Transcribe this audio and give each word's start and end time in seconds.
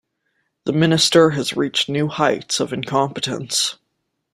The 0.65 0.73
Minister 0.73 1.29
has 1.29 1.55
reached 1.55 1.87
new 1.87 2.07
heights 2.07 2.59
of 2.59 2.73
incompetence. 2.73 3.75